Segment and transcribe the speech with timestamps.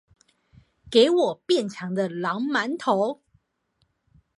[0.89, 3.21] 給我變強的狼鰻頭